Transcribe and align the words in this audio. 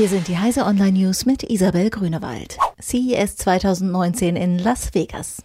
Hier 0.00 0.08
sind 0.08 0.28
die 0.28 0.38
Heise 0.38 0.64
Online 0.64 0.98
News 0.98 1.26
mit 1.26 1.42
Isabel 1.42 1.90
Grünewald. 1.90 2.56
CES 2.80 3.36
2019 3.36 4.34
in 4.34 4.58
Las 4.58 4.94
Vegas. 4.94 5.42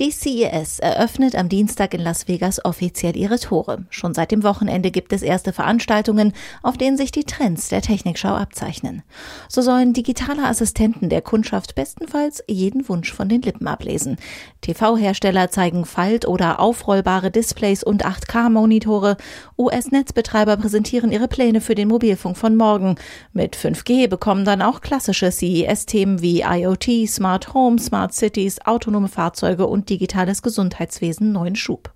Die 0.00 0.10
CES 0.10 0.78
eröffnet 0.78 1.36
am 1.36 1.50
Dienstag 1.50 1.92
in 1.92 2.00
Las 2.00 2.26
Vegas 2.26 2.64
offiziell 2.64 3.18
ihre 3.18 3.38
Tore. 3.38 3.84
Schon 3.90 4.14
seit 4.14 4.30
dem 4.30 4.42
Wochenende 4.42 4.90
gibt 4.90 5.12
es 5.12 5.20
erste 5.20 5.52
Veranstaltungen, 5.52 6.32
auf 6.62 6.78
denen 6.78 6.96
sich 6.96 7.12
die 7.12 7.24
Trends 7.24 7.68
der 7.68 7.82
Technikschau 7.82 8.34
abzeichnen. 8.34 9.02
So 9.48 9.60
sollen 9.60 9.92
digitale 9.92 10.44
Assistenten 10.44 11.10
der 11.10 11.20
Kundschaft 11.20 11.74
bestenfalls 11.74 12.42
jeden 12.48 12.88
Wunsch 12.88 13.12
von 13.12 13.28
den 13.28 13.42
Lippen 13.42 13.68
ablesen. 13.68 14.16
TV-Hersteller 14.62 15.50
zeigen 15.50 15.84
Falt- 15.84 16.26
oder 16.26 16.60
aufrollbare 16.60 17.30
Displays 17.30 17.84
und 17.84 18.06
8K-Monitore. 18.06 19.18
US-Netzbetreiber 19.58 20.56
präsentieren 20.56 21.12
ihre 21.12 21.28
Pläne 21.28 21.60
für 21.60 21.74
den 21.74 21.88
Mobilfunk 21.88 22.38
von 22.38 22.56
morgen. 22.56 22.94
Mit 23.34 23.54
5G 23.54 24.08
bekommen 24.08 24.46
dann 24.46 24.62
auch 24.62 24.80
klassische 24.80 25.30
CES-Themen 25.30 26.22
wie 26.22 26.40
IoT, 26.40 27.06
Smart 27.06 27.52
Home, 27.52 27.78
Smart 27.78 28.14
Cities, 28.14 28.64
autonome 28.64 29.08
Fahrzeuge 29.08 29.39
und 29.66 29.88
digitales 29.88 30.42
Gesundheitswesen 30.42 31.32
neuen 31.32 31.56
Schub. 31.56 31.92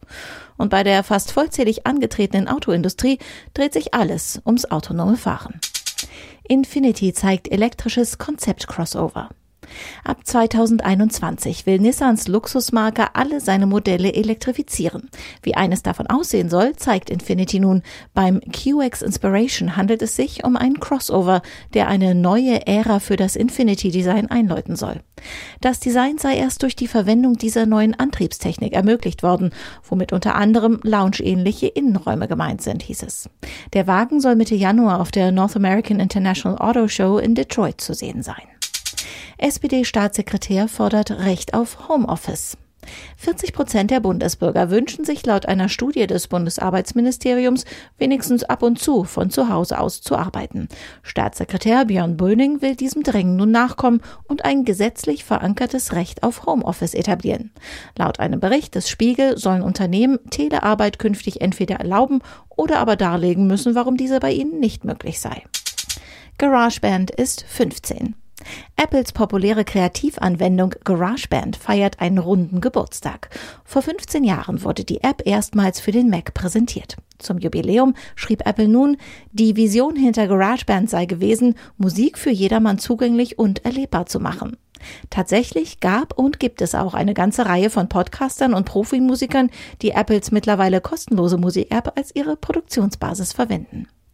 Und 0.57 0.71
bei 0.71 0.83
der 0.83 1.03
fast 1.03 1.33
vollzählig 1.33 1.87
angetretenen 1.87 2.48
Autoindustrie 2.48 3.19
dreht 3.55 3.73
sich 3.73 3.95
alles 3.95 4.41
ums 4.45 4.65
autonome 4.65 5.17
Fahren. 5.17 5.61
Infinity 6.48 7.12
zeigt 7.12 7.51
elektrisches 7.51 8.19
Konzept-Crossover. 8.19 9.30
Ab 10.05 10.27
2021 10.27 11.66
will 11.66 11.78
Nissans 11.78 12.28
Luxusmarke 12.28 13.14
alle 13.14 13.41
seine 13.41 13.66
Modelle 13.66 14.12
elektrifizieren. 14.14 15.10
Wie 15.42 15.55
eines 15.55 15.83
davon 15.83 16.06
aussehen 16.06 16.48
soll, 16.48 16.77
zeigt 16.77 17.10
Infinity 17.10 17.60
nun. 17.60 17.83
Beim 18.12 18.41
QX 18.41 19.02
Inspiration 19.02 19.77
handelt 19.77 20.02
es 20.02 20.16
sich 20.16 20.45
um 20.45 20.56
einen 20.56 20.80
Crossover, 20.80 21.42
der 21.74 21.88
eine 21.88 22.14
neue 22.14 22.66
Ära 22.66 23.00
für 23.00 23.16
das 23.16 23.37
Infinity 23.37 23.91
Design 23.91 24.31
einläuten 24.31 24.77
soll. 24.77 25.00
Das 25.61 25.81
Design 25.81 26.19
sei 26.19 26.36
erst 26.36 26.62
durch 26.62 26.77
die 26.77 26.88
Verwendung 26.88 27.34
dieser 27.34 27.66
neuen 27.66 27.98
Antriebstechnik 27.98 28.72
ermöglicht 28.72 29.22
worden, 29.22 29.50
womit 29.88 30.12
unter 30.12 30.34
anderem 30.34 30.81
loungeähnliche 30.83 31.66
Innenräume 31.66 32.28
gemeint 32.28 32.62
sind, 32.62 32.83
hieß 32.83 33.03
es. 33.03 33.31
Der 33.72 33.86
Wagen 33.86 34.20
soll 34.20 34.36
Mitte 34.36 34.55
Januar 34.55 35.00
auf 35.00 35.11
der 35.11 35.33
North 35.33 35.56
American 35.56 36.00
International 36.00 36.59
Auto 36.59 36.88
Show 36.88 37.19
in 37.19 37.34
Detroit 37.34 37.81
zu 37.81 37.94
sehen 37.94 38.22
sein. 38.22 38.53
SPD-Staatssekretär 39.39 40.69
fordert 40.69 41.11
Recht 41.11 41.55
auf 41.55 41.89
Homeoffice. 41.89 42.57
40 43.17 43.53
Prozent 43.53 43.91
der 43.91 44.01
Bundesbürger 44.01 44.71
wünschen 44.71 45.05
sich 45.05 45.25
laut 45.25 45.47
einer 45.47 45.69
Studie 45.69 46.07
des 46.07 46.29
Bundesarbeitsministeriums 46.29 47.65
wenigstens 47.99 48.45
ab 48.45 48.62
und 48.62 48.79
zu 48.79 49.05
von 49.05 49.31
zu 49.31 49.49
Hause 49.49 49.79
aus 49.79 50.01
zu 50.01 50.17
arbeiten. 50.17 50.69
Staatssekretär 51.03 51.85
Björn 51.87 52.17
Böning 52.17 52.62
will 52.62 52.77
diesem 52.77 53.03
Drängen 53.03 53.37
nun 53.37 53.51
nachkommen 53.51 54.01
und 54.25 54.45
ein 54.45 54.65
gesetzlich 54.65 55.25
verankertes 55.25 55.93
Recht 55.93 56.23
auf 56.23 56.47
Homeoffice 56.47 56.95
etablieren. 56.95 57.53
Laut 57.97 58.21
einem 58.21 58.41
Bericht 58.41 58.75
des 58.75 58.89
Spiegel 58.89 59.39
sollen 59.39 59.62
Unternehmen 59.62 60.19
Telearbeit 60.31 60.99
künftig 60.99 61.41
entweder 61.41 61.77
erlauben 61.77 62.21
oder 62.49 62.79
aber 62.79 62.97
darlegen 62.97 63.47
müssen, 63.47 63.75
warum 63.75 63.97
diese 63.97 64.21
bei 64.21 64.33
ihnen 64.33 64.61
nicht 64.61 64.85
möglich 64.85 65.21
sei. 65.21 65.43
GarageBand 66.39 67.11
ist 67.12 67.45
15. 67.49 68.17
Apples 68.77 69.12
populäre 69.12 69.64
Kreativanwendung 69.64 70.75
GarageBand 70.84 71.56
feiert 71.56 72.00
einen 72.00 72.19
runden 72.19 72.61
Geburtstag. 72.61 73.31
Vor 73.64 73.83
15 73.83 74.25
Jahren 74.25 74.62
wurde 74.62 74.84
die 74.84 75.03
App 75.03 75.23
erstmals 75.25 75.81
für 75.81 75.92
den 75.92 76.11
Mac 76.11 76.34
präsentiert. 76.34 76.97
Zum 77.19 77.39
Jubiläum 77.39 77.95
schrieb 78.17 78.47
Apple 78.47 78.69
nun, 78.69 78.97
die 79.33 79.56
Vision 79.56 79.97
hinter 79.97 80.27
GarageBand 80.27 80.91
sei 80.91 81.06
gewesen, 81.06 81.55
Musik 81.78 82.19
für 82.19 82.31
jedermann 82.31 82.78
zugänglich 82.78 83.39
und 83.39 83.65
erlebbar 83.65 84.06
zu 84.06 84.20
machen. 84.20 84.56
Tatsächlich 85.11 85.81
gab 85.81 86.19
und 86.19 86.41
gibt 86.41 86.61
es 86.61 86.75
auch 86.75 86.95
eine 86.95 87.15
ganze 87.15 87.47
Reihe 87.47 87.71
von 87.71 87.88
Podcastern 87.88 88.55
und 88.55 88.65
Profimusikern, 88.65 89.50
die 89.82 89.93
Apples 89.93 90.31
mittlerweile 90.31 90.81
kostenlose 90.81 91.38
Musik-App 91.38 91.93
als 91.97 92.15
ihre 92.15 92.37
Produktionsbasis 92.37 93.32
verwenden. 93.32 93.88